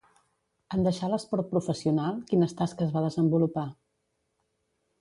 [0.77, 3.69] En deixar l'esport professional, quines tasques va desenvolupar?